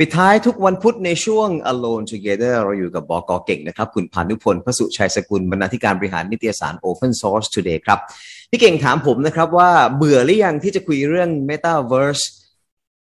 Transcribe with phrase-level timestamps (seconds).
[0.00, 7.98] ปิดท้ายทุกวันพุธในช่วง Alone Together เราอยู่กับบอกอเก่งนะครับ คุณพานุพลพระสุชัยสกุลบรรณาธิการบริหารนิตยสาร Open Source Today ครับ
[8.50, 12.24] พี่เก่งถามผมนะครับว่าเบื่อหรือยังที่จะคุยเรื่อง Metaverse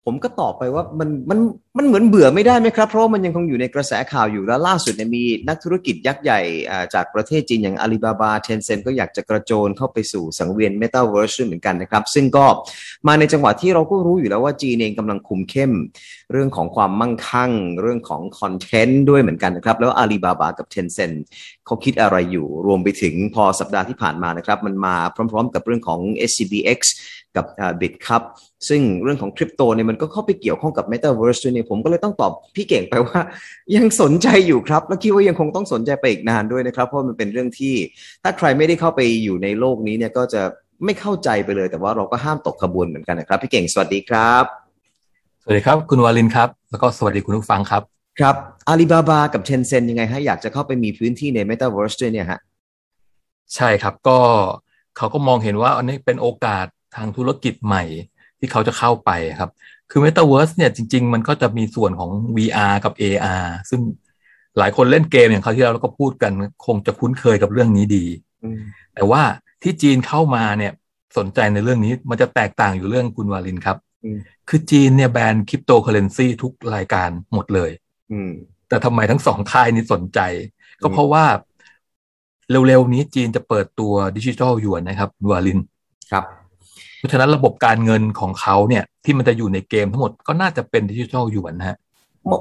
[0.05, 1.39] ผมก็ตอบไปว่ามันมัน
[1.77, 6.41] มันเหมือนเบื่อไม่ได้ไหมครับ เพราะมันยังคงอยู่ในกระแสข่าวอยู่แล้วล่าสุดเนี่ยมีนักธุรกิจยักษ์ใหญ่
[6.93, 12.45] จากประเทศจีนอย่าง Alibaba Tencent ก็อยากจะกระโจนเข้าไปสู่สังเวียนเมตาเวิร์สเหมือนกันนะครับ ซึ่งก็
[13.07, 15.71] มาในจังหวะที่เราก็รู้อยู่แล้วว่าจีนเองกำลังคุมเข้ม
[16.31, 21.11] เรื่องของความมั่งคั่ง เรื่องของคอนเทนต์ด้วยเหมือนกันนะครับ แล้วอาลีบาบากับเทนเซ็น
[21.65, 26.79] เขาคิดอะไรอยู่รวมไปถึงพอสัปดาห์ที่ผ่านมานะครับมันมาพร้อม ๆ กับเรื่องของ SCBX
[27.35, 27.45] กับ
[27.81, 28.21] บิตครับ
[28.67, 33.19] ซึ่งเรื่องของคริปโตเนี่ยมันก็เข้าไปเกี่ยวข้องกับ Metaverse ด้วยเนี่ยผมก็เลยต้องตอบพี่เก่งไปว่า
[33.75, 37.75] ยังสนใจอยู่ครับ และคิดว่ายังคงต้องสนใจไปอีกนานด้วยนะครับ เพราะมันเป็นเรื่องที่
[38.23, 40.41] ถ้าใครไม่ได้เข้าไปอยู่ในโลกนี้เนี่ยก็จะ
[40.85, 44.43] ไม่เข้าใจไปเลย แต่ว่าเราก็ห้ามตกขบวนเหมือนกันนะครับ พี่เก่งสวัสดีครับ
[45.41, 47.81] สวัสดีครับ คุณวาลินครับ แล้วก็สวัสดีคุณผู้ฟังครับ
[48.19, 48.35] ครับ
[48.67, 52.39] อาลีบาบากับเทนเซ็นยังไงฮะอยากจะเข้าไปมีพื้นที่ใน Metaverse ด้วยเนี่ยฮะ
[53.55, 54.17] ใช่ครับก็
[54.97, 57.83] เขาก็มองเห็นว่าอันนี้เป็นโอกาส ทางธุรกิจใหม่
[58.39, 59.51] ที่เขาจะเข้าไปครับ
[59.89, 63.81] คือ Metaverse เนี่ยจริง ๆ มันก็จะมีส่วนของ VR กับ AR ซึ่ง
[64.57, 66.31] หลายคนเล่นเกมอย่างเขาที่เราก็พูดกัน
[66.65, 68.05] คงจะคุ้นเคยกับเรื่องนี้ดี
[68.95, 69.21] แต่ว่า
[69.63, 70.71] ที่จีนเข้ามาเนี่ย
[71.17, 73.77] สนใจในเรื่องนี้มันจะแตกต่างอยู่เรื่องคุณวาลินครับ
[74.49, 77.71] คือจีนเนี่ยแบนคริปโตเคอเรนซีทุกรายการหมดเลย
[78.69, 80.19] แต่ทำไมทั้งสองค่ายนี้สนใจ
[80.83, 81.25] ก็เพราะว่า
[82.51, 85.59] เร็วๆนี้จีนจะเปิดตัวดิจิทัลหยวนนะครับวาลิน
[86.11, 86.23] ครับ
[86.99, 91.77] เพราะฉะนั้นระบบการเงินของเขาเนี่ยที่มันจะอยู่ในเกมทั้งหมดก็น่าจะเป็นดิจิทัลหยวนฮะ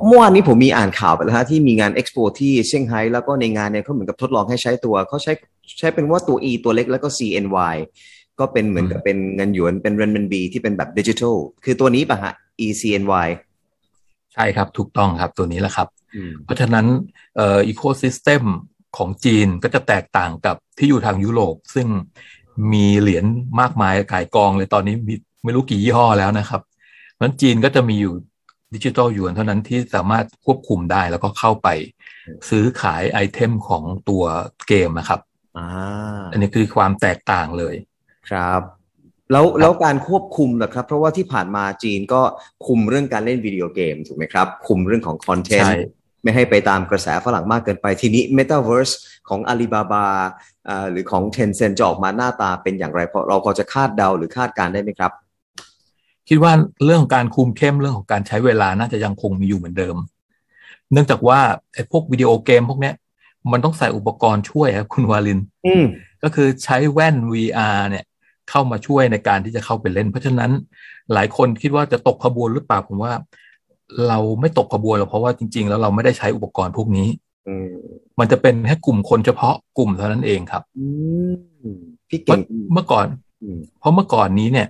[0.07, 5.33] เมื่อวานนี้ผมมีอ่านข่าวไปแล้วฮะที่มีงานเอ็กซ์โปที่เซี่ยงไฮ้แล้วก็ในงานเนี่ยเขาเหมือนกับทดลองให้ใช้ตัวเขาใช้
[5.79, 7.77] ใช้เป็นว่าตัว E ตัวเล็กแล้วก็ CNY
[8.39, 12.33] ก็เป็นเหมือนกับเป็นเงินหยวนเป็น renminbi ที่เป็นแบบดิจิทัลคือตัวนี้ป่ะฮะ
[12.67, 13.29] ECNY
[14.35, 15.89] ใช่ครับถูกต้องครับตัวนี้แหละครับ
[16.45, 16.87] เพราะฉะนั้น
[17.37, 18.43] เอ่อ ecosystem
[18.97, 21.87] ของจีนก็จะแตกต่างกับที่อยู่ทางยุโรป ซึ่ง
[22.73, 23.25] มีเหรียญ
[23.61, 25.15] มากมายขายกองเลยตอนนี้มี
[25.45, 26.61] ไม่รู้กี่ยี่ห้อแล้วนะครับ
[27.21, 28.15] นั้นจีนก็จะมีอยู่
[28.75, 31.69] ดิจิทัลหยวนเท่านั้นที่สามารถควบคุมได้แล้วก็เข้าไป
[32.51, 34.25] ซื้อขาย item ของตัว
[34.69, 35.21] เกมนะครับ
[35.59, 35.61] อ
[36.33, 37.75] อันนี้คือความแตกต่างเลย
[38.31, 38.63] ครับ
[39.33, 42.21] แล้วแล้วการควบคุมนะครับ เพราะว่าที่ผ่านมาจีนก็
[42.67, 45.75] คุมเรื่องการเล่นวิดีโอเกมถูกไหมครับ คุมเรื่องของ content
[46.23, 48.95] ไม่ให้ไปตามกระแสฝรั่งมากเกินไปทีนี้ Metaverse
[49.29, 50.05] ของ Alibaba
[50.91, 55.13] หรือของ Tencent จะออกมาหน้าตาเป็นอย่างไรเพราะเราพอจะคาดเดาหรือคาดการได้ไหมครับ
[56.29, 56.53] คิดว่า
[56.85, 59.97] เรื่องของการคุมเข้มเรื่องของการใช้เวลาน่าจะยังคงมีอยู่เหมือนเดิม
[60.93, 61.41] เนื่องจากว่า
[61.73, 62.95] ไอ้พวกวิดีโอเกมพวกเนี้ย
[63.53, 65.41] มันต้องใส่อุปกรณ์ช่วยครับคุณวาลิน
[66.23, 68.05] ก็คือใช้แว่น VR เนี่ย
[68.51, 70.51] เข้ามาช่วยในการที่จะเข้าไปเล่น เพราะฉะนั้น
[71.13, 73.13] หลายคนคิดว่าจะตกขบวนหรือเปล่าผมว่า
[74.09, 77.09] เราไม่ตกขบวนหรอกเพราะว่าจริง ๆ แล้วเราไม่ได้ใช้อุปกรณ์พวกนี้
[78.19, 80.63] มันจะเป็นแค่กลุ่มคนเฉพาะกลุ่มเท่านั้นเองครับ
[82.09, 82.41] พี่เก่ง
[82.73, 83.07] เมื่อก่อน
[83.81, 84.69] เพราะเมื่อก่อนนี้เนี่ย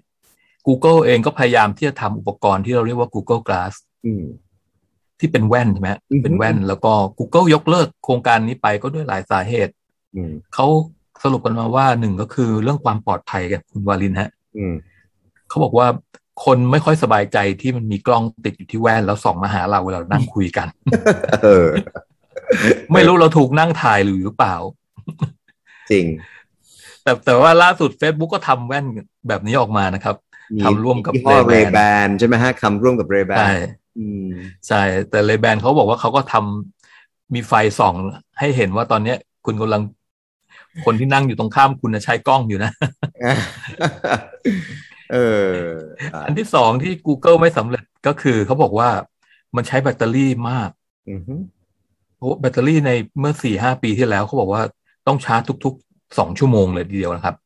[0.67, 3.73] Google เองก็พยายามที่จะทำอุปกรณ์ที่เราเรียกว่า Google Glass
[5.19, 5.91] ที่เป็นแว่นใช่ไหม
[6.23, 9.73] เป็นแว่น แล้วก็ Google ยกเลิกโครงการนี้ไปก็ด้วยหลายสาเหตุ
[10.55, 10.67] เขา
[11.23, 14.31] สรุปกันมาว่าหนึ่งก็คือเรื่องความปลอดภัยกันคุณวาลินฮะ
[15.49, 15.87] เขาบอกว่า
[16.45, 20.69] คนไม่ค่อยสบายใจที่มันมีกล้องติดอยู่ที่แว่นแล้วส่องมาหาเราเวลานั่งคุยกัน
[22.93, 24.55] ไม่รู้เราถูกนั่งถ่ายหรือหรือเปล่า
[25.91, 26.07] จริง
[27.03, 28.85] แต่แต่ว่าล่าสุด Facebook ก็ทำแว่น
[29.29, 30.17] แบบนี้ออกมานะครับ
[30.65, 33.53] ทำร่วมกับเรแบนใช่ไหมฮะทำร่วมกับเรแบนใช่
[34.69, 37.95] ใช่ แต่เรแบนเขาบอกว่าเขาก็ทำมีไฟส่อง
[38.39, 39.17] ให้เห็นว่าตอนเนี้ย
[39.47, 39.83] คุณกำลัง
[40.85, 42.71] คนที่นั่งอยู่ตรงข้ามคุณใช้กล้องอยู่นะ
[45.13, 45.17] เอ
[45.51, 45.53] อ
[46.27, 48.91] อันที่สองที่ Google ไม่สำเร็จก็คือเขาบอกว่า
[49.57, 50.71] มันใช้แบตเตอรี่มาก
[52.17, 54.63] เพราะแบตเตอรี่ในเมื่อสี่ห้าปีที่แล้วเขาบอกว่า
[55.07, 57.37] ต้องชาร์จทุกๆสองชั่วโมงเลยทีเดียวนะครับ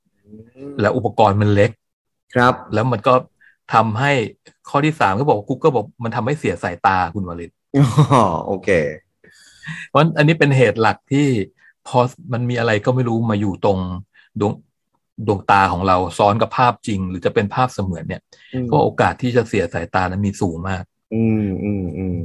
[0.80, 1.70] แล้วอุปกรณ์มันเล็ก
[2.34, 3.14] ครับ แล้วมันก็
[3.74, 4.12] ทำให้
[4.68, 8.68] ข้อที่สามเขาบอก Google บอกมันทำให้เสียสายตาคุณวริศอ๋อโอเค
[9.88, 11.26] เพราะอันนี้เป็นเหตุหลักที่
[11.88, 11.98] พอ
[12.32, 13.78] มันมีอะไรก็ไม่รู้มาอยู่ตรง
[14.40, 14.52] ดวง
[15.26, 18.22] ดวงตาของเราซ้อนกับภาพจริง หรือจะเป็นภาพเสมือนเนี่ย
[18.70, 20.82] ก็โอกาสที่จะเสียสายตานั้นมีสูงมาก
[21.14, 22.20] อืมอืมอืม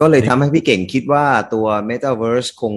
[0.00, 2.74] ก็เลยทำให้พี่เก่งคิดว่าตัว Metaverse คง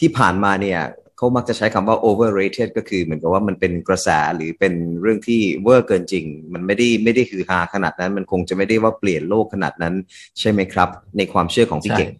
[0.00, 0.80] ที่ผ่านมาเนี่ย
[1.16, 9.94] เขามักจะใช้คำว่า overrated ก็คือเหมือนกับว่ามันเป็นกระแสหรือเป็นเรื่องที่เวอร์เกินจริง มันไม่ได้ไม่ได้คือฮาขนาดนั้น มันคงจะไม่ได้ว่าเปลี่ยนโลกขนาดนั้น
[10.38, 12.10] ใช่ไหมครับ ในความเชื่อของพี่เก่ง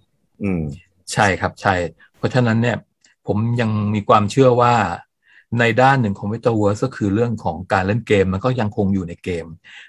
[0.42, 0.62] อืม
[1.12, 1.74] ใช่ครับใช่
[2.18, 2.76] เพราะฉะนั้นเนี่ย
[3.26, 4.74] ผมยังมีความเชื่อว่า
[5.60, 9.46] ในด้านหนึ่งของ Metaverse ก็คือเรื่องของการเล่นเกม มันก็ยังคงอยู่ในเกม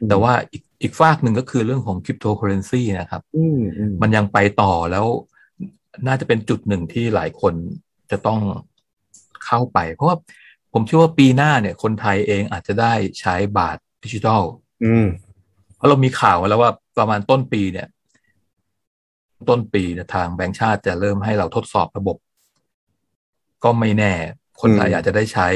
[0.09, 5.05] แต่ว่าอีกอีกฝากหนึ่งก็คือเรื่องของคริปโตเคอเรนซีนะครับอืมอืมมันยังไปต่อแล้ว
[6.07, 7.53] น่าจะเป็นจุดหนึ่งที่หลายคน
[8.11, 8.39] จะต้อง
[9.45, 10.17] เข้าไป เพราะว่า
[10.73, 14.43] ผมเชื่อว่าปีหน้าเนี่ย คนไทยเองอาจจะได้ใช้บาทดิจิทัล
[14.85, 15.07] อืม
[15.75, 17.87] เพราะเรามีข่าวมาแล้วว่าประมาณต้นปีเนี่ย
[19.49, 22.17] ต้นปีเนี่ยทางแบงก์ชาติจะเริ่มให้เราทดสอบระบบ
[23.63, 24.13] ก็ไม่แน่
[24.61, 25.49] คนไทยอืมอาจจะได้ใช้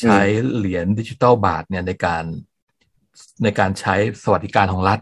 [0.00, 0.18] ใช้
[0.56, 2.24] เหรียญดิจิทัลบาทเนี่ยในการ
[3.44, 4.98] ในการใช้สวัสดิการของรัฐ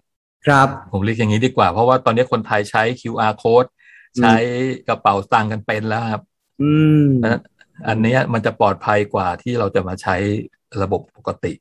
[0.46, 3.68] ครับ ผมเรียกอย่างนี้ดีกว่า เพราะว่าตอนนี้คนไทยใช้ QR code
[4.16, 4.34] อืมใช้
[4.88, 6.22] กระเป๋าสตางค์กันเป็นแล้วครับ
[6.62, 6.72] อื
[7.02, 7.42] มเพราะฉะนั้น
[7.88, 10.16] อันเนี้ยมันจะปลอดภัยกว่าที่เราจะมาใช้
[10.82, 11.52] ระบบปกติ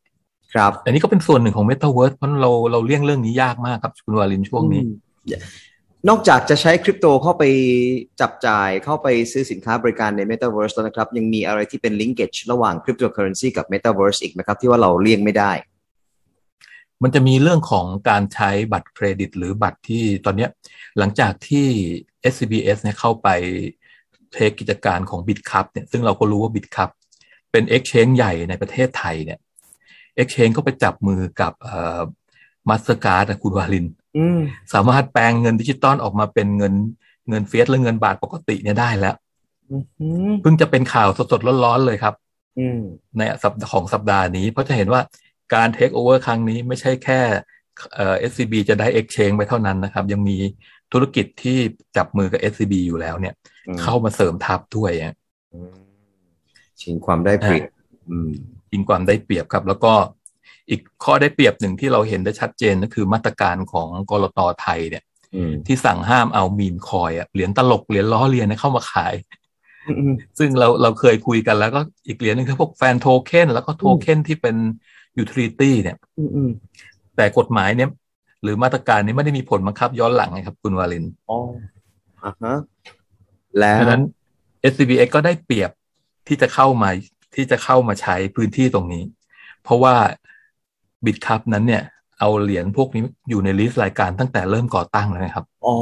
[0.54, 4.92] ครับ อันนี้ก็เป็นส่วนหนึ่งของ Metaverse เพราะเราเราเลี่ยงเรื่องนี้ยากมากครับ คุณวาลินช่วงนี้อืม
[6.10, 7.44] นอกจากจะใช้คริปโตเข้าไป
[8.22, 15.52] จับจ่ายเข้าไปซื้อสินค้าบริการใน Metaverse แล้วนะครับ ยังมีอะไรที่เป็น linkage ระหว่าง cryptocurrency กับ Metaverse อีกไหมครับ ที่ว่าเราเลี่ยงไม่ได้
[17.04, 20.48] มันจะมีเรื่องของการใช้บัตรเครดิต หรือบัตรที่ตอนนี้
[20.98, 21.68] หลังจากที่
[22.32, 23.28] SCBS เนี่ยเข้าไป
[24.32, 26.90] เทคกิจการของ BitCup เนี่ยซึ่งเราก็รู้ว่า BitCup
[27.52, 29.40] เป็น Exchange ใหญ่ในประเทศไทยเนี่ย
[30.22, 31.54] Exchange ก็ไปจับมือกับ
[32.70, 33.86] Mastercard คุณวาลิน
[34.74, 36.74] สามารถแปลงเงินดิจิตอลออกมาเป็นเงิน
[37.30, 39.16] เงิน fiat และเงินบาทปกติเนี่ยได้แล้ว
[39.70, 42.14] อืมอืมเพิ่งจะเป็นข่าวสดๆร้อนๆเลยครับ
[42.60, 42.80] อืม
[43.18, 45.02] ในสัปดาห์ของสัปดาห์นี้ เพราะจะเห็นว่า
[45.54, 47.22] การเทคโอเวอร์ครั้งนี้ไม่ใช่แค่
[47.96, 50.38] เอ่อ SCB จะได้ Exchange ไปเท่านั้นนะครับ ยังมี
[50.92, 51.58] ธุรกิจที่
[51.98, 53.34] จับมือกับ SCB อยู่แล้วเนี่ย
[53.68, 55.14] อืมเข้ามาเสริมทัพด้วยอะ
[55.54, 55.76] อืม
[56.82, 57.68] ชิงความได้เปรียบ
[58.10, 58.32] อืม
[58.72, 59.94] ยิงความได้เปรียบครับ แล้วก็
[60.70, 65.04] อีกข้อได้เปรียบหนึ่งที่เราเห็นได้ชัดเจนก็คือมาตรการของกลตไทยเนี่ย
[65.36, 69.14] อืมที่สั่งห้ามเอามีนคอยอะเหรียญตลกเหรียญล้อเลียนเนี่ยเข้ามาขาย
[69.88, 74.56] อืมซึ่งเราเราเคยคุยกันแล้วก็อีกเหรียญหนึงคือพวก fan token แล้วก็โทเค็นที่เป็น
[75.18, 76.50] utility เนี่ยอืมอืม
[77.16, 77.90] แต่กฎหมายเนี่ย
[78.44, 81.38] หรือมาตรการนี้ไม่ได้มีผลบังคับย้อนหลังนะครับ คุณวาลินอ๋อ
[82.24, 82.56] อ่าฮะ
[83.60, 84.04] แล้วดังนั้น
[84.72, 85.72] SCBX ก็ได้เปรียบ
[86.28, 86.90] ที่จะเข้ามา
[87.36, 89.04] ที่จะเข้ามาใช้พื้นที่ตรงนี้
[89.64, 89.96] เพราะว่า
[91.06, 91.84] Bitkub นั้นเนี่ย
[92.20, 95.76] เอาเหรียญพวกนี้อยู่ใน list รายการตั้งแต่เริ่มก่อตั้งแล้วนะครับ อ๋อ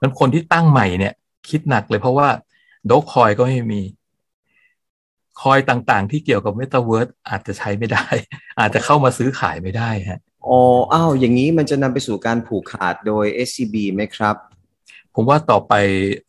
[0.00, 1.14] มันคนที่ตั้งใหม่เนี่ย
[1.48, 2.28] คิดหนักเลยเพราะว่า
[2.86, 3.82] Dogecoin ก็ไม่มี
[5.42, 8.06] coin ต่างๆ ที่เกี่ยวกับ Metaverse อาจจะใช้ไม่ได้
[8.60, 10.60] อาจจะเข้ามาซื้อขายไม่ได้ฮะอ๋อ
[10.92, 14.36] อ้าวอย่างนี้มันจะนำไปสู่การผูกขาดโดย SCB ไหมครับ
[15.14, 15.72] ผมว่าต่อไป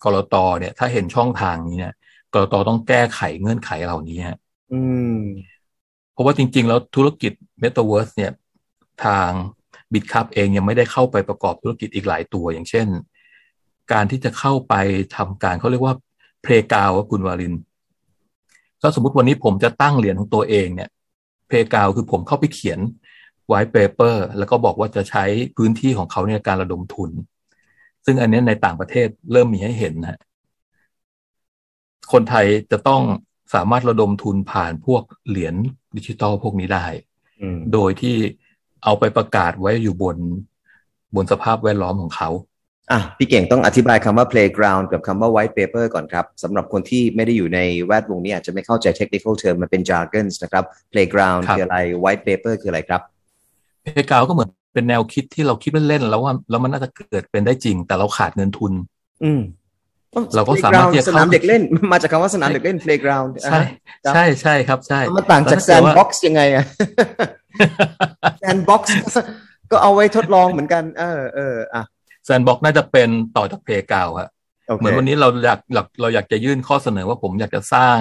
[0.03, 1.93] กรตเนี่ย ถ้าเห็นช่องทางนี้เนี่ย
[2.33, 4.37] กรตต้องแก้ไขเงื่อนไขเหล่านี้ฮะ
[4.73, 4.81] อื
[5.15, 5.17] ม
[6.17, 7.33] เพราะว่าจริง ๆ แล้วธุรกิจ
[7.63, 8.31] Metaverse เนี่ย
[9.05, 9.29] ทาง
[9.93, 12.87] BitCup เองยังไม่ได้เข้าไปประกอบธุรกิจอีกหลายตัว อย่างเช่น
[13.91, 14.73] การที่จะเข้าไป
[15.15, 15.95] ทำการเขาเรียกว่า
[16.43, 17.53] เพลกาวคุณวาริน
[18.81, 20.89] ถ้าสมมติวันนี้ผมจะตั้งเหรียญของตัวเองเนี่ย
[21.47, 22.79] เพลกาวคือผมเข้าไปเขียน
[23.47, 25.23] white paper แล้วก็บอกว่าจะใช้
[25.57, 27.11] พื้นที่ของเขาในการระดมทุน
[28.05, 30.19] ซึ่งอันนี้ในต่างประเทศเริ่มมีให้เห็นนะ
[32.11, 33.01] คนไทยจะต้อง
[33.53, 35.55] สามารถระดมทุนผ่านพวกเหรียญ
[35.97, 36.85] ดิจิตอลพวกนี้ได้
[37.41, 38.15] อืมโดยที่
[38.83, 40.17] เอาไปประกาศไว้อยู่บน
[41.15, 42.29] บนสภาพแวดล้อมของเขา
[42.91, 52.23] อะ พี่เก่งต้องอธิบายคำว่า playground กับคำว่า white paper ก่อนครับสำหรับคนที่ไม่ได้อยู่ในแวดวงนี้อาจจะไม่เข้าใจ technical term มันเป็น jargons นะครับ playground ครับคืออะไร white
[52.27, 53.01] paper คืออะไรครับ
[53.83, 58.73] เพกาวก็เหมือนเป็นแนวคิดที่เราคิดเล่นๆแล้วว่าแล้วมันน่าจะเกิดเป็นได้จริง แต่เราขาดเงินทุน
[59.23, 59.41] อืม
[60.35, 61.61] เราก็สามารถที่จะเข้านามเด็กเล่น
[61.91, 63.59] มาจากคำว่าสนามเด็กเล่น playground ใช่
[64.13, 66.65] ใช่ใช่ครับใช่อะมันต่างจากแล้วถ้เกิดว่า sandbox ยังไงอะ
[68.41, 68.81] sandbox
[69.71, 71.83] ก็เอาไว้ทดลองเหมือนกัน เออเอออะ
[72.25, 74.29] sandbox น่าจะเป็นต่อจากเพกาวฮะ
[74.67, 77.97] โอเคเหมือนวันนี้เราอยากอยากเราอยากจะยื่นข้อเสนอว่าผมอยากจะสร้าง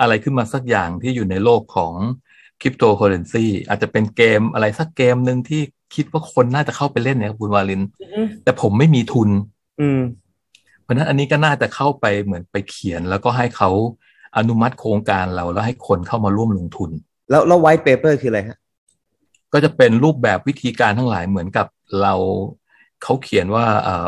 [0.00, 1.94] อะไรขึ้นมาสักอย่างที่อยู่ในโลกของ
[2.60, 5.62] คริปโตเคอเรนซีอาจจะเป็นเกมอะไรสักเกมหนึ่งที่
[5.94, 9.28] คิดว่าคนน่าจะเข้าไปเล่นเนี่ยครับคุณวาลินอืมแต่ผมไม่มีทุน
[9.80, 10.00] อืม
[10.86, 13.70] เพราะฉะนั้นอันนี้ก็น่าจะเข้าไปเหมือนไปเขียน แล้วก็ให้เขา
[14.36, 16.90] อนุมัติโครงการเราแล้วให้คนเข้ามาร่วมลงทุน
[17.30, 18.58] แล้วแล้ว white paper คืออะไรฮะ
[19.52, 21.66] ก็จะเป็นรูปแบบวิธีการทั้งหลายเหมือนกับ
[22.02, 22.14] เรา
[23.02, 24.06] เขาเขียนว่าเอ่อ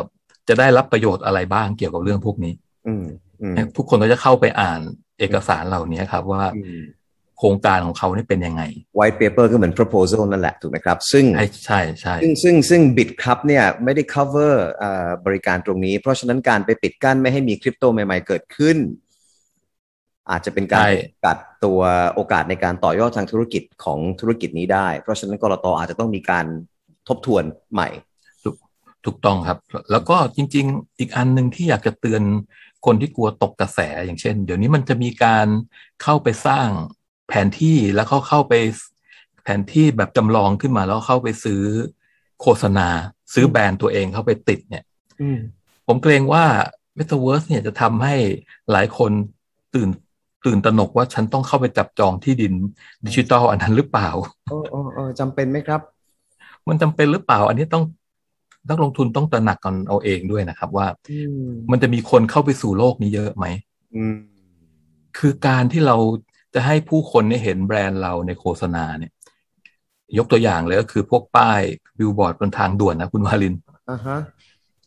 [0.48, 2.52] จะได้รับประโยชน์อะไรบ้างเกี่ยวกับเรื่องพวกนี้
[2.86, 3.04] อืม
[3.42, 4.80] อืมทุกคนก็จะเข้าไปอ่าน
[5.18, 6.78] เอกสารเหล่านี้ครับว่าอืม
[7.38, 8.62] โครงการของเขานี่เป็นยังไง
[8.98, 18.76] white paper ก็เหมือน proposal นั่นแหละ ถูกไหมครับ ซึ่งใช่ใช่ใช่ซึ่งซึ่งซึ่ง bit ครับเนี่ยไม่ได้ cover เอ่อบริการตรงนี้ เพราะฉะนั้นการไปปิดกั้นไม่ให้มีคริปโตใหม่ๆเกิดขึ้น
[20.30, 20.92] อาจจะเป็นการใช่
[21.24, 21.80] กัดตัว
[22.14, 26.46] โอกาสในการต่อยอดทางธุรกิจของธุรกิจนี้ได้ เพราะฉะนั้นกรตอาจจะต้องมีการ
[27.08, 27.88] ทบทวนใหม่
[29.06, 29.58] ถูกต้องครับ
[29.92, 32.22] แล้วก็จริง ๆ อีกอันหนึ่งที่อยากจะเตือน
[32.86, 35.46] คนที่กลัวตกกระแส อย่างเช่น เดี๋ยวนี้มันจะมีการ
[36.02, 36.68] เข้าไปสร้าง
[37.28, 38.54] แผนที่แล้วเขาเข้าไป
[39.42, 41.62] แผผนที่แบบจำลองขึ้นมาแล้วเข้าไปซื้อ
[42.40, 42.88] โฆษณา
[43.34, 44.84] ซื้อแบรนด์ตัวเองเข้าไปติดเนี่ย
[45.20, 45.38] อืม
[45.86, 46.44] ผมเกรงว่า
[46.98, 48.14] Metaverse เนี่ยจะทำให้
[48.70, 49.10] หลายคน
[49.74, 49.88] ตื่น
[50.46, 52.52] ตื่นตระหนกว่าฉันต้องเข้าไปจับจองที่ดิน
[53.06, 54.08] ดิจิทัลอันนั้นหรือเปล่า
[54.50, 55.80] โอ้โอ้โอ้จำเป็นไหมครับ
[56.68, 57.84] มันจำเป็นหรือเปล่า อันนี้ต้อง
[58.68, 63.46] นักลงทุนต้องตระหนักกันเอาเองด้วยนะครับ ว่าอืมมันจะมีคนเข้าไปสู่โลกนี้เยอะไหม
[63.94, 64.18] อืม
[65.18, 65.96] คือการที่เรา
[66.58, 69.12] จะให้ผู้คนได้เห็นแบรนด์เราในโฆษณาเนี่ย
[70.18, 71.60] ยกตัวอย่างเลยก็คือพวกป้าย
[71.98, 73.54] บิลบอร์ดบนทางด่วนนะคุณวาลิน
[73.90, 74.18] อ่าฮะ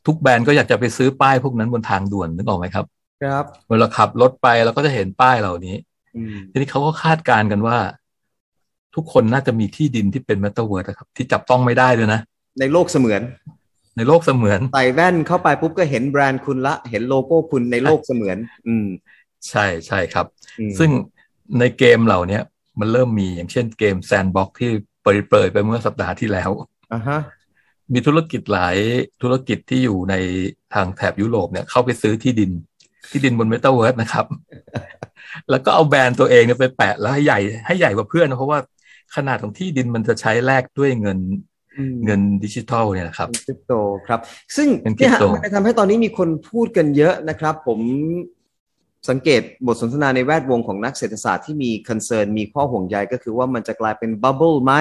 [0.05, 2.85] ทุกแบรนด์ก็อยากจะไปซื้อป้ายพวกนั้นบนทางด่วนนึกออกไหมครับ
[3.23, 5.75] ครับเวลาขับรถไปเราก็จะเห็นป้ายเหล่านี้
[6.17, 7.77] อืมทีนี้เขาก็คาดการณ์กันว่า
[8.95, 12.19] ทุกคนน่าจะมีที่ดินที่เป็น เมตาเวิร์สครับ ที่จับต้องไม่ได้ด้วยนะ
[12.59, 13.21] ในโลกเสมือน
[13.97, 18.37] ในโลกเสมือนใส่แว่นเข้าไปปุ๊บก็เห็นแบรนด์คุณละ เห็นโลโก้คุณในโลกเสมือน
[18.67, 18.87] อืม
[19.49, 20.25] ใช่ใช่ครับ
[20.59, 20.89] อืมซึ่ง
[21.59, 22.43] ในเกมเหล่าเนี้ย
[22.79, 24.71] มันเริ่มมีอย่างเช่นเกม Sandbox ที่
[25.03, 26.49] เปิดเปิดไปเมื่อสัปดาห์ที่แล้ว
[26.93, 27.19] อ่าฮะ
[27.93, 28.77] มีธุรกิจหลาย
[29.21, 30.15] ธุรกิจที่อยู่ใน
[30.73, 32.51] ทางแถบยุโรปเนี่ยเข้าไปซื้อที่ดิน
[33.11, 34.25] ที่ดินบนเมตาเวิร์สนะครับ
[35.49, 38.59] แล้วก็เอาแบรนด์ตัวเองเนี่ยไปแปะแล้วให้ใหญ่ให้ใหญ่กว่าเพื่อนนะเพราะว่า
[39.15, 41.19] ขนาดของที่ดินมันจะใช้แลกด้วยเงิน
[41.77, 43.73] อืมเงินดิจิทัลเนี่ยนะครับเป็นคริปโต
[44.07, 44.19] ครับ
[44.55, 47.79] ซึ่งเป็นคริเนี่ยมันทำให้ตอนนี้มีคนพูดกันเยอะนะครับ ผม
[49.09, 54.73] สังเกตบทสนทนาในแวดวงของนักเศรษฐศาสตร์ที่มี concern มีข้อห่วงใยก็คือว่ามันจะกลายเป็น bubble ไหม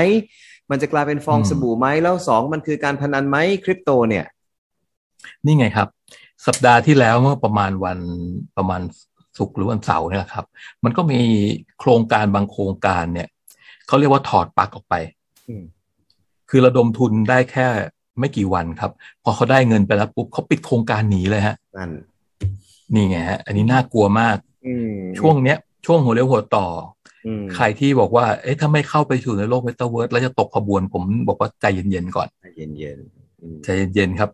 [0.70, 4.24] มันจะกลายเป็นฟองสบู่ไหม แล้วสองมันคือการพนันไหมคริปโตเนี่ย
[5.44, 5.88] นี่ไงครับ
[6.46, 7.98] สัปดาห์ที่แล้วเมื่อประมาณวัน
[8.56, 8.80] ประมาณ
[9.38, 10.44] ศุกร์หรือวันเสาร์เนี่ยแหละครับ
[10.84, 11.20] มันก็มี
[11.80, 13.28] โครงการบางโครงการเนี่ย
[13.86, 14.94] เขาเรียกว่าถอดปลั๊กออกไป
[15.48, 15.64] อืม
[16.50, 17.66] คือระดมทุนได้แค่
[18.18, 18.90] ไม่กี่วันครับ
[19.22, 21.90] พอเขาได้เงินไปแล้วปุ๊บเขาปิดโครงการหนีเลยฮะนั่น
[22.94, 25.56] นี่ไงฮะ อันนี้น่ากลัวมากอืมช่วงเนี้ย
[25.86, 26.66] ช่วงหัวเรียวหัวต่อ
[27.24, 34.30] อืมใครที่บอกว่า เอ๊ะถ้าไม่เข้าไปสู่ในโลกเมตาเวิร์สแล้วจะตกขบวนผมบอกว่าใจเย็นๆก่อนเย็นเย็นๆอืมใจเย็นๆครับ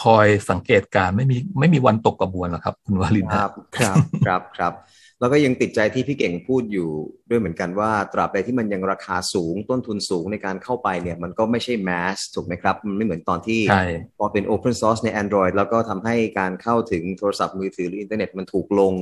[0.00, 4.72] คอยสังเกตการณ์ไม่มีไม่มีวันตกกระบวนหรอกครับ คุณวาลินฮะรับ ครับครับครับ
[5.20, 6.88] แล้วก็ยังติดใจที่พี่เก่งพูดอยู่
[7.30, 13.84] ด้วยเหมือนกันว่าตราบใดที่มันยังราคาสูงต้นทุนสูงในการเข้าไปเนี่ยมันก็ไม่ใช่ mass ถูกไหมครับ มันไม่เหมือนตอนที่ใช่
[14.18, 18.94] พอเป็น Open Source ใน Android แล้วก็ทำให้การเข้าถึงโทรศัพท์มือถือหรืออินเทอร์เน็ตมันถูกลง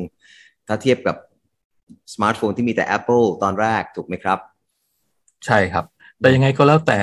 [0.67, 1.17] ถ้าเทียบกับ
[2.15, 4.39] สมาร์ทโฟนที่มีแต่ Apple ตอนแรกถูกไหมครับ
[5.47, 5.85] ใช่ครับ
[6.21, 7.01] แต่ยังไงก็แล้วแต่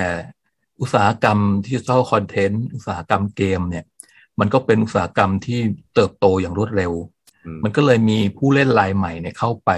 [0.81, 3.85] อุตสาหกรรมดิจิทัลคอนเทนต์อุตสาหกรรมเกมเนี่ย
[4.39, 5.59] มันก็เป็นอุตสาหกรรมที่
[5.95, 7.14] เติบโตอย่างรวดเร็วอื
[7.55, 9.71] มมันก็เลยมีผู้เล่นรายใหม่เนี่ยเข้าไป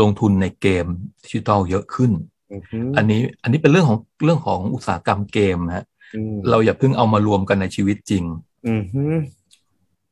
[0.00, 0.86] ลงทุนในเกม
[1.24, 2.12] ดิจิทัลเยอะขึ้น
[2.52, 5.84] อือฮึอันนี้อันนี้เป็นเรื่องของเรื่องของอุตสาหกรรมเกมนะฮะ
[6.16, 8.24] อืมเราอย่าเพิ่งเอามารวมกันในชีวิตจริง
[8.68, 9.02] อือฮึ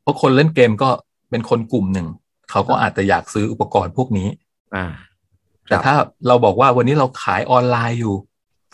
[0.03, 0.91] เพราะคนเล่นเกมก็
[1.31, 2.07] เป็นคนกลุ่มหนึ่ง
[2.51, 4.29] เขาก็อาจจะอยากซื้ออุปกรณ์พวกนี้
[4.77, 4.87] อ่า
[5.69, 5.95] แต่ถ้า
[6.29, 8.15] เราบอกว่าวันนี้เราขายออนไลน์อยู่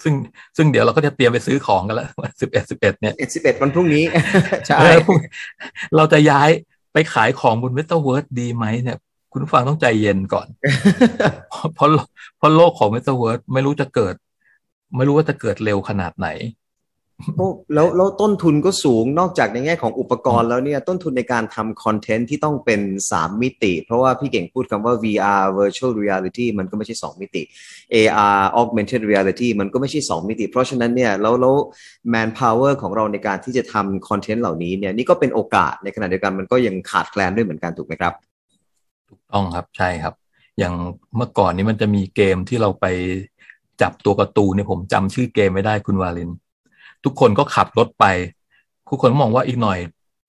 [0.03, 0.15] ซึ่ง
[0.57, 4.05] ซึ่งเดี๋ยวเราก็จะเตรียมไปซื้อของกันแล้ววันสิบเอ็ดสิบเอ็ดเนี่ยเอ็ดสิบเอ็ดวันพรุ่งนี้
[4.67, 5.17] ใช่เออพวก
[5.97, 6.51] เราจะย้าย
[6.93, 8.99] ไปขายของบนเมตาเวิร์สดีไหมเนี่ย
[9.33, 10.49] คุณผู้ฟังต้องใจเย็นก่อน
[11.49, 11.89] เพราะเพราะ
[12.37, 14.15] เพราะโลกของเมตาเวิร์สไม่รู้จะเกิด
[14.97, 16.60] ไม่รู้ว่าจะเกิดเร็วขนาดไหนโอ้
[17.75, 22.81] แล้วแล้วต้นทุนก็สูงนอกจากในแง่ของอุปกรณ์แล้วเนี่ยต้นทุนในการทำคอนเทนต์ที่ต้องเป็น
[23.13, 27.43] 3 มิติ เพราะว่าพี่เก่งพูดคำว่า VR virtual reality มันก็ไม่ใช่ 2 มิติ
[27.95, 31.55] AR augmented reality มันก็ไม่ใช่ 2 มิติ เพราะฉะนั้นเนี่ยแล้วแล้ว
[32.15, 38.13] manpower ของเราในการที่จะทำคอนเทนต์เหล่านี้เนี่ยนี่ก็เป็นโอกาสในขณะเดียวกันมันก็ยังขาดแคลนด้วยเหมือนกันถูกไหมครับ
[39.09, 40.15] ถูกต้องครับใช่ครับ
[40.59, 40.75] อย่าง
[41.17, 42.87] เมื่อก่อนนี้มันจะมีเกมที่เราไป
[43.83, 46.31] จับตัวการ์ตูนเนี่ยผมจำชื่อเกมไม่ได้คุณวาลิน
[47.05, 48.05] ทุกคนก็ขับรถไป
[48.91, 49.79] ทุกคนมองว่าอีกหน่อย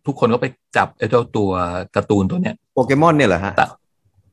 [0.06, 0.48] ทุกคนก็ไป
[0.78, 1.52] จับไอ้เจ้าตัว
[1.96, 3.66] การ์ตูนตัวเนี้ยโปเกมอนเนี่ยเหรอฮะแต่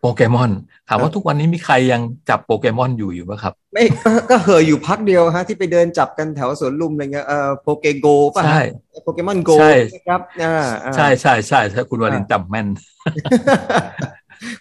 [0.00, 0.50] โปเกมอน
[0.88, 8.60] ถามครัว่าบทุกวันนี้มีใครยังจับโปเกมอนอยู่อยู่ไหมครับ ไม่ก็ก็เหอะอยู่พักเดียวฮะ ที่ไปเดินจับกันแถวสวนลุมอะไรเงี้ยเอ่อโปเกโกป่ะใช่
[9.04, 9.72] โปเกมอนโกใช่
[10.08, 10.54] ครับอ่า
[10.84, 12.66] อ่าใช่ใช่ใช่ใช่คุณวาลินจำแม่น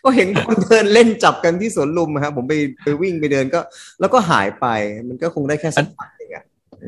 [0.03, 2.53] ก็เห็นคนเดินเล่นจับกันที่สวนลุมครับผมไป
[2.83, 3.59] ไปวิ่งไปเดินก็
[3.99, 4.65] แล้วก็หายไป
[5.07, 6.16] มันก็คงได้แค่สักพักเ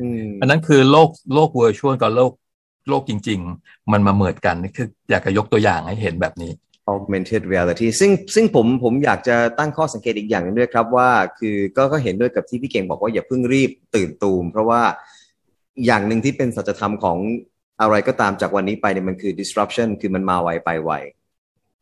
[0.00, 2.32] องอะอืมอันนั้นคือโลกโลกเวอร์ชวลกับโลก
[2.88, 6.52] โลกจริง ๆ มันมาเหมือดกันนี่คืออยากจะยกตัวอย่างให้เห็นแบบนี้
[6.94, 14.82] augmented reality ซึ่งซึ่งผมผมอยากจะตั้งข้อสังเกตอีกอย่างหนึงด้วยครับว่า คือก็ก็เห็นด้วยกับที่พี่เก่งบอกว่าอย่าเพิ่งรีบตื่นตูม เพราะว่า
[15.86, 17.18] อย่างหนึ่งที่เป็นสัจธรรมของ
[17.80, 20.92] อะไรก็ตามจากวันนี้ไปเนี่ยมันคือ disruption คือมันมาไวไปไว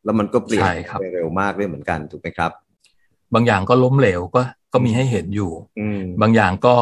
[0.03, 2.51] แล้วมันก็เปลี่ยนใช่ครับไปเร็วมากด้วยเหมือนกันถูกไหมครับ
[3.33, 4.41] บางอย่างก็ล้มเหลวก็
[4.73, 6.75] ก็มีให้เห็นอยู่อืมบางอย่างก็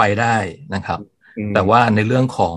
[0.00, 0.36] ไปได้
[0.74, 0.98] นะครับ
[1.38, 2.56] อืมแต่ว่าในเรื่องของ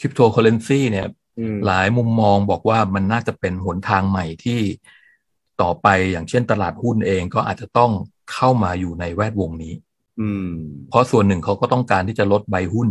[0.00, 1.06] คริปโตเคอเรนซีเนี่ย
[1.38, 4.60] อืมหลายมุมมองบอกว่ามันน่าจะเป็นหนทางใหม่ที่
[5.62, 7.90] ต่อไปอย่างเช่นตลาดหุ้นเองก็อาจจะต้อง
[8.32, 9.74] เข้ามาอยู่ในแวดวงนี้
[10.20, 10.50] อืม
[10.88, 12.88] เพราะส่วนหนึ่งเขาก็ต้องการที่จะลดใบหุ้น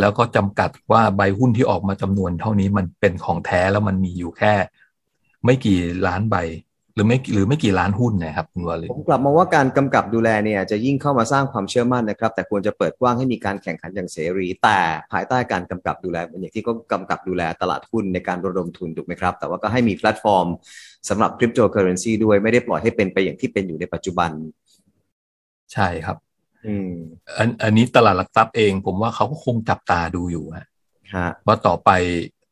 [0.00, 4.54] แล้วก็จำกัดว่าใบหุ้นที่ออกมาจำนวนเท่านี้มันเป็นของแท้แล้วมันมีอยู่แค่
[5.44, 6.36] ไม่กี่ล้านใบ
[6.94, 14.78] หรือไม่หรือไม่กี่ล้านหุ้นนะครับคุณวาลิผมกลับมาว่าการกำกับดูแลเนี่ยจะยิ่งเข้ามาสร้างความเชื่อมั่นนะครับ แต่ควรจะเปิดกว้างให้มีการแข่งขันอย่างเสรี แต่
[15.12, 20.46] ภายใต้การกำกับดูแลเหมือนอย่างที่ก็กำกับดูแลตลาดหุ้นในการระดมทุนถูกไหมครับ แต่ว่าก็ให้มีแพลตฟอร์ม
[21.08, 24.30] สำหรับคริปโตเคอเรนซีด้วยไม่ได้ปล่อยให้เป็นไปอย่างที่เป็นอยู่ในปัจจุบัน
[25.72, 26.16] ใช่ครับ
[26.66, 26.92] อืม
[27.38, 30.66] อันอันนี้ตลาดหลักทรัพย์เอง ผมว่าเขาก็คงจับตาดูอยู่ฮะ
[31.16, 31.90] ฮะว่าต่อไป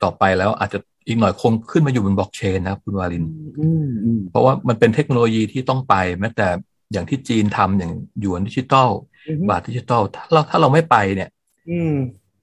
[0.03, 3.25] ต่อไปแล้วอาจจะ อีกหน่อยคงขึ้นมาอยู่บนบล็อกเชนนะครับคุณวาลิน
[3.61, 6.49] อืมอืมเพราะว่ามันเป็นเทคโนโลยีที่ต้องไป แม้แต่
[6.93, 8.89] อย่างที่จีนทำอย่างหยวนดิจิตอล
[9.29, 11.31] อืมบาทดิจิตอลถ้าเราถ้าเราไม่ไปเนี่ย
[11.71, 11.95] อืม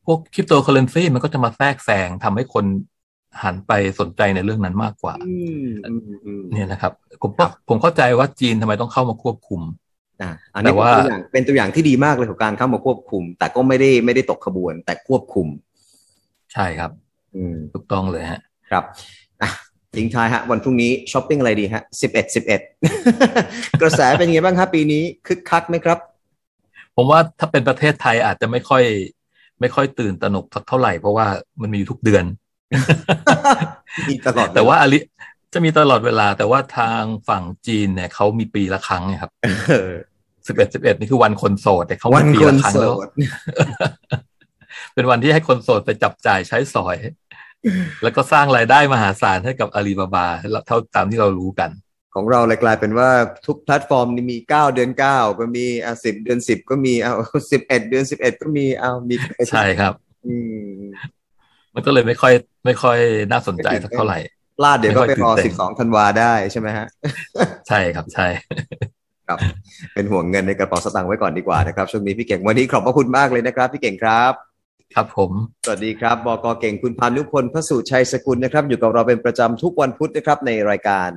[0.05, 2.65] พวกคริปโตเคอเรนซีมันก็จะมาแทรกแซงทำให้คน
[3.43, 9.61] หันไปสนใจในเรื่องนั้นมากกว่าอืมอืมอืมเนี่ยนะครับ ผมก็ผมเข้าใจว่าจีนทำไมต้องเข้ามาควบคุม
[10.21, 15.47] อะอันนี้แต่ว่าเป็นตัวอย่างเป็นตัวอย่างที่ดีมากเลยของการเข้ามาควบคุม แต่ก็ไม่ได้ไม่ได้ตกขบวน แต่ควบคุม
[16.53, 16.91] ใช่ครับ
[17.35, 18.83] อืมถูกต้องเลยฮะ ครับ
[19.41, 19.49] อะ
[19.95, 22.61] ทิ้งท้ายฮะวันพรุ่งนี้ช้อปปิ้งอะไรดีฮะสิบเอ็ดสิบเอ็ด
[23.81, 25.97] กระแสเป็นไงบ้างครับปีนี้คึกคักไหมครับ
[26.95, 28.83] ผมว่าถ้าเป็นประเทศไทยอาจจะไม่ค่อย
[29.59, 31.27] ไม่ค่อยตื่นตระหนกสักเท่าไหร่เพราะว่า
[31.61, 32.25] มันมีอยู่ทุกเดือน
[34.09, 34.99] มีตลอดแต่ว่าอลิ
[35.53, 39.31] จะมีตลอดเวลา แต่ว่าทางฝั่งจีนเนี่ยเขามีปีละครั้งไงครับ
[39.69, 39.91] เออ
[40.47, 43.09] สิบเอ็ดสิบเอ็ดนี่คือวันคนโสดแต่เขาวันมีปีคนละครั้งโสแล้วด
[44.93, 46.97] เป็นวันที่ให้คนโสดไปจับจ่ายใช้สอย
[48.03, 50.27] แล้วก็สร้างรายได้มหาศาลให้กับอาลีบาบา
[50.67, 51.69] เท่าตามที่เรารู้กัน
[52.15, 53.09] ของเราเลยกลายเป็นว่า
[53.45, 57.13] ทุกแพลตฟอร์มนี่มีเก้าเดือนเก้าก็มีอะสิบเดือนสิบก็มีเอา
[57.51, 59.15] สิบเอ็ดเดือนสิบเอ็ดก็มีเอามี
[59.51, 59.93] ใช่ครับ
[60.25, 60.63] อืม
[61.75, 62.33] มันก็เลยไม่ค่อย
[62.65, 62.99] ไม่ค่อย
[63.31, 64.19] น่าสนใจสักเท่าไหร่
[64.57, 66.87] พลาดเดี๋ยวก็ไปรอไม่ค่อยตื่สินบเต้สองธันวาได้ใช่ไหมฮะ
[67.67, 68.27] ใช่ครับใช่
[69.27, 69.37] ครับ
[69.93, 74.33] เป็นห่วงเงินในกระเป๋าสตางค์ไว้ก่อนดีกว่านะครับช่วงนี้พี่เก่งวันนี้ขอบพระคุณมากเลยนะครับ พี่เก่งครับ
[74.95, 75.31] ครับผม
[75.65, 81.09] สวัสดีครับ บกเก่งคุณพานุพลพระสุชัยสกุลนะครับ อยู่กับเราเป็นประจำทุกวันพุธนะครับ ในรายการ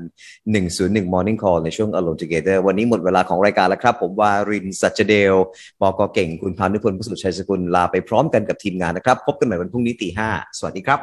[0.52, 5.35] 101 Morning Call ในช่วง Alone Together วันนี้หมดเวลาของรายการแล้วครับ ผมวารินทร์สัจเดล
[5.80, 10.28] บกเก่งคุณพานุพลพระสุชัยสกุลลาไปพร้อมกันกับทีมงานนะครับ พบกันใหม่วันพรุ่งนี้ตีห้า
[10.59, 11.00] สวัสดีครับ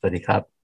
[0.00, 0.59] สวัสดีครับ